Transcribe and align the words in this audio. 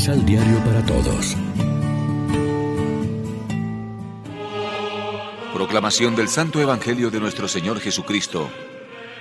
Misal 0.00 0.24
Diario 0.24 0.64
para 0.64 0.82
Todos. 0.86 1.36
Proclamación 5.52 6.16
del 6.16 6.28
Santo 6.28 6.58
Evangelio 6.58 7.10
de 7.10 7.20
nuestro 7.20 7.46
Señor 7.46 7.80
Jesucristo, 7.80 8.48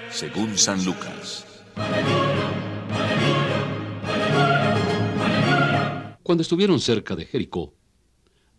según 0.10 0.58
San 0.58 0.86
Lucas. 0.86 1.46
Cuando 6.24 6.44
estuvieron 6.44 6.80
cerca 6.80 7.14
de 7.18 7.26
Jericó, 7.26 7.74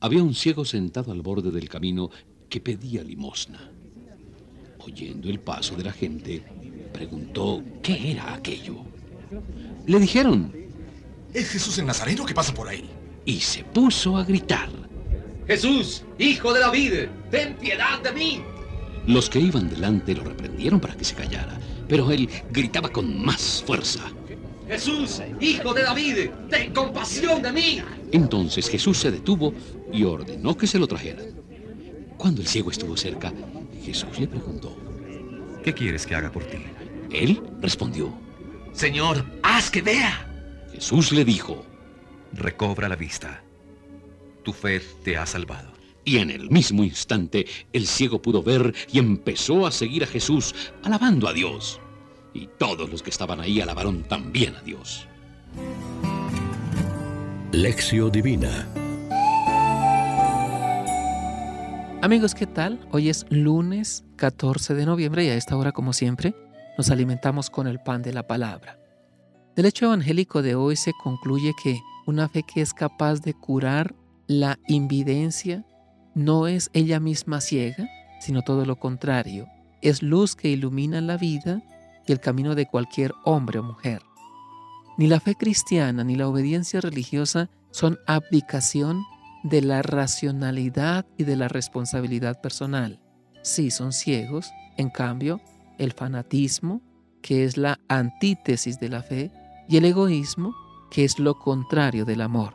había 0.01 0.23
un 0.23 0.35
ciego 0.35 0.67
sentado 0.67 1.13
al 1.13 1.23
borde 1.23 1.51
del 1.51 1.71
camino 1.71 2.11
que 2.51 2.61
pedía 2.61 3.03
limosna. 3.03 3.73
Oyendo 4.81 5.31
el 5.31 5.41
paso 5.41 5.75
de 5.75 5.85
la 5.85 5.93
gente, 5.93 6.43
preguntó 6.93 7.65
qué 7.83 8.11
era 8.11 8.35
aquello. 8.35 8.77
Le 9.87 9.99
dijeron, 9.99 10.60
es 11.33 11.51
Jesús 11.51 11.79
el 11.79 11.87
Nazareno 11.87 12.25
que 12.25 12.35
pasa 12.35 12.53
por 12.53 12.69
ahí. 12.69 12.89
Y 13.25 13.41
se 13.41 13.65
puso 13.65 14.17
a 14.17 14.25
gritar. 14.25 14.69
Jesús, 15.47 16.05
hijo 16.19 16.53
de 16.53 16.61
David, 16.61 16.93
ten 17.31 17.57
piedad 17.57 18.01
de 18.01 18.13
mí. 18.13 18.43
Los 19.07 19.29
que 19.29 19.41
iban 19.41 19.69
delante 19.69 20.15
lo 20.15 20.25
reprendieron 20.25 20.81
para 20.81 20.97
que 20.97 21.05
se 21.05 21.15
callara, 21.15 21.59
pero 21.89 22.11
él 22.11 22.29
gritaba 22.51 22.89
con 22.89 23.25
más 23.25 23.63
fuerza. 23.67 24.01
Jesús, 24.69 25.21
hijo 25.41 25.75
de 25.75 25.83
David, 25.83 26.31
ten 26.49 26.73
compasión 26.73 27.43
de 27.43 27.53
mí. 27.53 27.83
Entonces 28.13 28.69
Jesús 28.69 28.99
se 28.99 29.11
detuvo 29.11 29.53
y 29.93 30.05
ordenó 30.05 30.57
que 30.57 30.67
se 30.69 30.79
lo 30.79 30.87
trajeran. 30.87 31.27
Cuando 32.17 32.43
el 32.43 32.47
ciego 32.47 32.71
estuvo 32.71 32.97
cerca, 32.97 33.33
Jesús 33.83 34.19
le 34.21 34.29
preguntó, 34.29 34.77
¿qué 35.65 35.75
quieres 35.75 36.07
que 36.07 36.15
haga 36.15 36.31
por 36.31 36.45
ti? 36.45 36.59
Él 37.11 37.43
respondió, 37.61 38.13
Señor, 38.73 39.25
haz 39.43 39.71
que 39.71 39.83
vea. 39.83 40.30
Jesús 40.73 41.13
le 41.13 41.25
dijo, 41.25 41.65
recobra 42.33 42.89
la 42.89 42.97
vista. 42.97 43.43
Tu 44.43 44.53
fe 44.53 44.81
te 45.05 45.17
ha 45.17 45.27
salvado. 45.27 45.73
Y 46.05 46.19
en 46.19 46.31
el 46.31 46.51
mismo 46.51 46.83
instante 46.83 47.47
el 47.73 47.87
ciego 47.87 48.23
pudo 48.23 48.43
ver 48.43 48.75
y 48.91 48.99
empezó 48.99 49.67
a 49.67 49.71
seguir 49.71 50.05
a 50.05 50.07
Jesús, 50.07 50.55
alabando 50.83 51.29
a 51.29 51.33
Dios. 51.33 51.81
Y 52.33 52.49
todos 52.59 52.89
los 52.91 53.03
que 53.03 53.11
estaban 53.11 53.41
ahí 53.41 53.61
alabaron 53.61 54.03
también 54.05 54.57
a 54.57 54.63
Dios. 54.63 55.07
Lección 57.53 58.13
Divina 58.13 58.69
Amigos, 62.03 62.35
¿qué 62.35 62.47
tal? 62.47 62.81
Hoy 62.93 63.11
es 63.11 63.27
lunes 63.29 64.05
14 64.17 64.75
de 64.75 64.87
noviembre 64.87 65.27
y 65.27 65.29
a 65.29 65.35
esta 65.35 65.55
hora, 65.55 65.73
como 65.73 65.93
siempre, 65.93 66.35
nos 66.79 66.91
alimentamos 66.91 67.51
con 67.51 67.67
el 67.67 67.79
pan 67.79 68.01
de 68.01 68.15
la 68.15 68.27
palabra. 68.27 68.80
Del 69.61 69.67
hecho 69.67 69.85
evangélico 69.85 70.41
de 70.41 70.55
hoy 70.55 70.75
se 70.75 70.95
concluye 70.95 71.53
que 71.63 71.83
una 72.07 72.31
fe 72.31 72.45
que 72.45 72.63
es 72.63 72.73
capaz 72.73 73.21
de 73.21 73.35
curar 73.35 73.95
la 74.27 74.59
invidencia 74.69 75.67
no 76.15 76.47
es 76.47 76.71
ella 76.73 76.99
misma 76.99 77.43
ciega, 77.43 77.87
sino 78.23 78.41
todo 78.41 78.65
lo 78.65 78.77
contrario, 78.77 79.49
es 79.83 80.03
luz 80.03 80.35
que 80.35 80.49
ilumina 80.49 81.03
la 81.03 81.19
vida 81.19 81.61
y 82.07 82.13
el 82.13 82.21
camino 82.21 82.55
de 82.55 82.65
cualquier 82.65 83.13
hombre 83.27 83.59
o 83.59 83.63
mujer. 83.63 84.01
Ni 84.97 85.09
la 85.09 85.21
fe 85.21 85.35
cristiana 85.35 86.05
ni 86.05 86.17
la 86.17 86.27
obediencia 86.27 86.81
religiosa 86.81 87.51
son 87.71 87.99
abdicación 88.07 89.03
de 89.43 89.61
la 89.61 89.83
racionalidad 89.83 91.05
y 91.19 91.25
de 91.25 91.37
la 91.37 91.49
responsabilidad 91.49 92.41
personal. 92.41 92.99
Sí, 93.43 93.71
son 93.71 93.93
ciegos, 93.93 94.51
en 94.79 94.89
cambio, 94.89 95.39
el 95.77 95.93
fanatismo, 95.93 96.81
que 97.21 97.45
es 97.45 97.59
la 97.59 97.79
antítesis 97.89 98.81
de 98.81 98.89
la 98.89 99.03
fe, 99.03 99.31
y 99.71 99.77
el 99.77 99.85
egoísmo, 99.85 100.57
que 100.91 101.05
es 101.05 101.21
lo 101.21 101.39
contrario 101.39 102.05
del 102.05 102.23
amor. 102.23 102.55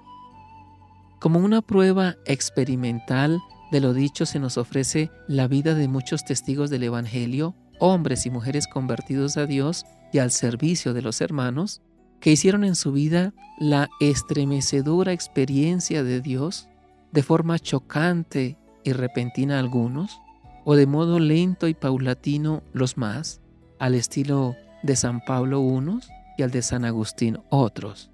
Como 1.22 1.40
una 1.40 1.62
prueba 1.62 2.18
experimental 2.26 3.42
de 3.72 3.80
lo 3.80 3.94
dicho 3.94 4.26
se 4.26 4.38
nos 4.38 4.58
ofrece 4.58 5.10
la 5.28 5.48
vida 5.48 5.76
de 5.76 5.88
muchos 5.88 6.26
testigos 6.26 6.70
del 6.70 6.84
Evangelio, 6.84 7.56
hombres 7.80 8.26
y 8.26 8.30
mujeres 8.30 8.68
convertidos 8.68 9.38
a 9.38 9.46
Dios 9.46 9.86
y 10.12 10.20
al 10.20 10.30
servicio 10.30 10.94
de 10.94 11.02
los 11.02 11.22
hermanos, 11.22 11.82
que 12.20 12.32
hicieron 12.32 12.66
en 12.66 12.76
su 12.76 12.92
vida 12.92 13.34
la 13.60 13.90
estremecedora 14.02 15.14
experiencia 15.14 16.04
de 16.04 16.20
Dios 16.20 16.68
de 17.14 17.24
forma 17.24 17.60
chocante 17.60 18.58
y 18.84 18.92
repentina 18.92 19.58
algunos, 19.58 20.20
o 20.66 20.76
de 20.76 20.86
modo 20.86 21.20
lento 21.20 21.70
y 21.70 21.76
paulatino 21.76 22.62
los 22.74 22.98
más, 22.98 23.40
al 23.80 23.96
estilo 23.96 24.56
de 24.84 24.98
San 24.98 25.22
Pablo 25.22 25.62
unos 25.62 26.10
y 26.38 26.44
al 26.44 26.52
de 26.52 26.62
San 26.62 26.86
Agustín 26.86 27.40
otros. 27.50 28.10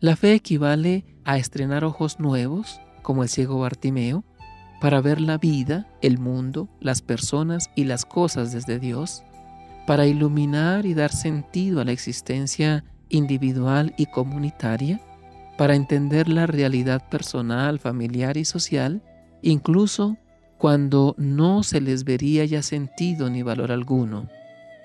La 0.00 0.16
fe 0.16 0.34
equivale 0.34 1.04
a 1.24 1.36
estrenar 1.36 1.84
ojos 1.84 2.20
nuevos, 2.20 2.80
como 3.02 3.22
el 3.22 3.28
ciego 3.28 3.60
Bartimeo, 3.60 4.24
para 4.80 5.00
ver 5.00 5.20
la 5.20 5.36
vida, 5.36 5.86
el 6.00 6.18
mundo, 6.18 6.68
las 6.80 7.02
personas 7.02 7.70
y 7.74 7.84
las 7.84 8.06
cosas 8.06 8.50
desde 8.52 8.78
Dios, 8.78 9.22
para 9.86 10.06
iluminar 10.06 10.86
y 10.86 10.94
dar 10.94 11.12
sentido 11.12 11.80
a 11.80 11.84
la 11.84 11.92
existencia 11.92 12.84
individual 13.10 13.92
y 13.98 14.06
comunitaria, 14.06 15.00
para 15.58 15.74
entender 15.74 16.28
la 16.28 16.46
realidad 16.46 17.06
personal, 17.10 17.78
familiar 17.78 18.38
y 18.38 18.46
social, 18.46 19.02
incluso 19.42 20.16
cuando 20.56 21.14
no 21.18 21.62
se 21.62 21.82
les 21.82 22.04
vería 22.04 22.46
ya 22.46 22.62
sentido 22.62 23.28
ni 23.28 23.42
valor 23.42 23.72
alguno, 23.72 24.28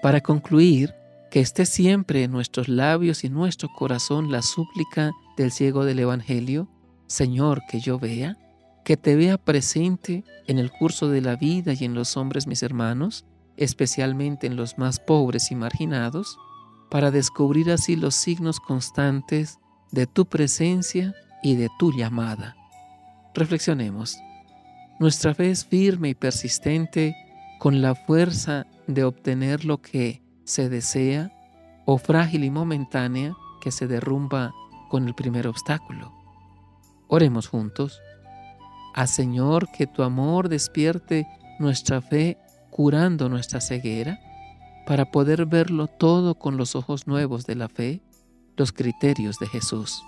para 0.02 0.20
concluir 0.20 0.94
que 1.36 1.42
esté 1.42 1.66
siempre 1.66 2.24
en 2.24 2.32
nuestros 2.32 2.70
labios 2.70 3.26
y 3.26 3.30
nuestro 3.30 3.68
corazón 3.68 4.32
la 4.32 4.42
súplica 4.42 5.12
del 5.36 5.52
ciego 5.52 5.84
del 5.84 6.00
Evangelio, 6.00 6.70
Señor, 7.08 7.62
que 7.70 7.82
yo 7.82 8.00
vea, 8.00 8.38
que 8.86 8.96
te 8.96 9.18
vea 9.18 9.38
presente 9.38 10.24
en 10.48 10.60
el 10.60 10.72
curso 10.72 11.10
de 11.10 11.20
la 11.20 11.36
vida 11.36 11.74
y 11.74 11.84
en 11.84 11.94
los 11.94 12.16
hombres 12.16 12.48
mis 12.48 12.64
hermanos, 12.64 13.26
especialmente 13.58 14.48
en 14.48 14.56
los 14.56 14.78
más 14.78 15.02
pobres 15.02 15.52
y 15.52 15.56
marginados, 15.56 16.38
para 16.90 17.12
descubrir 17.12 17.70
así 17.70 17.98
los 17.98 18.16
signos 18.16 18.62
constantes 18.62 19.60
de 19.92 20.08
tu 20.08 20.28
presencia 20.28 21.14
y 21.44 21.58
de 21.58 21.68
tu 21.78 21.92
llamada. 21.92 22.56
Reflexionemos. 23.34 24.18
Nuestra 25.02 25.36
fe 25.36 25.52
es 25.52 25.66
firme 25.66 26.08
y 26.08 26.16
persistente 26.16 27.14
con 27.60 27.82
la 27.82 27.94
fuerza 27.94 28.68
de 28.88 29.04
obtener 29.04 29.66
lo 29.66 29.82
que 29.82 30.24
se 30.46 30.70
desea 30.70 31.32
o 31.86 31.98
frágil 31.98 32.44
y 32.46 32.50
momentánea 32.50 33.36
que 33.62 33.72
se 33.72 33.88
derrumba 33.88 34.54
con 34.90 35.08
el 35.08 35.14
primer 35.14 35.48
obstáculo. 35.48 36.14
Oremos 37.08 37.48
juntos. 37.48 38.00
A 38.94 39.08
Señor, 39.08 39.70
que 39.72 39.88
tu 39.88 40.04
amor 40.04 40.48
despierte 40.48 41.28
nuestra 41.60 42.02
fe 42.02 42.38
curando 42.70 43.30
nuestra 43.30 43.62
ceguera, 43.62 44.20
para 44.86 45.12
poder 45.12 45.46
verlo 45.46 45.88
todo 45.88 46.36
con 46.36 46.58
los 46.58 46.76
ojos 46.76 47.08
nuevos 47.08 47.46
de 47.46 47.56
la 47.56 47.68
fe 47.68 48.02
los 48.56 48.72
criterios 48.72 49.40
de 49.40 49.48
Jesús. 49.48 50.04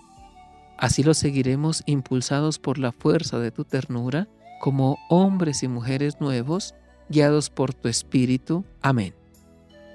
Así 0.78 1.04
lo 1.04 1.14
seguiremos 1.14 1.84
impulsados 1.86 2.60
por 2.60 2.78
la 2.78 2.92
fuerza 2.92 3.40
de 3.40 3.52
tu 3.52 3.66
ternura, 3.66 4.28
como 4.60 4.98
hombres 5.10 5.64
y 5.64 5.68
mujeres 5.68 6.22
nuevos, 6.22 6.76
guiados 7.10 7.50
por 7.50 7.74
tu 7.74 7.88
Espíritu. 7.88 8.64
Amén. 8.82 9.17